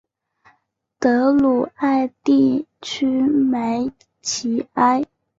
[0.97, 3.91] 德鲁艾地区梅
[4.23, 5.03] 齐埃。